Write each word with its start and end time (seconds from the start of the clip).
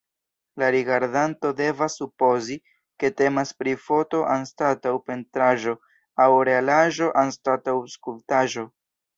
La 0.61 0.67
rigardanto 0.75 1.51
devas 1.59 1.97
supozi, 2.01 2.57
ke 3.03 3.11
temas 3.21 3.51
pri 3.61 3.75
foto 3.89 4.23
anstataŭ 4.37 4.95
pentraĵo 5.11 5.77
aŭ 6.27 6.31
realaĵo 6.53 7.15
anstataŭ 7.27 7.79
skulptaĵo. 7.99 8.69